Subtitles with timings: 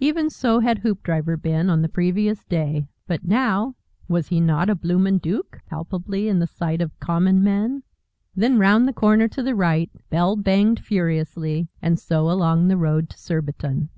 [0.00, 2.88] Even so had Hoopdriver been on the previous day.
[3.06, 3.74] But now,
[4.08, 7.82] was he not a bloomin' Dook, palpably in the sight of common men?
[8.34, 13.10] Then round the corner to the right bell banged furiously and so along the road
[13.10, 13.90] to Surbiton.